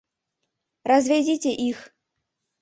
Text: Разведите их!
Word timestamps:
Разведите 0.83 1.53
их! 1.69 1.93